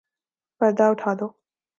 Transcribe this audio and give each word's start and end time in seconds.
پردہ 0.61 0.85
اٹھادو 0.91 1.27